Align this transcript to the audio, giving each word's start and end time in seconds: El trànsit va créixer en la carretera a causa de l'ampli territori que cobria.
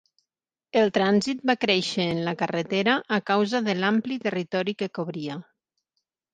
El 0.79 0.87
trànsit 0.95 1.43
va 1.49 1.55
créixer 1.65 2.07
en 2.15 2.23
la 2.29 2.33
carretera 2.41 2.97
a 3.19 3.21
causa 3.29 3.63
de 3.71 3.79
l'ampli 3.79 4.21
territori 4.27 4.79
que 4.83 4.93
cobria. 5.01 5.41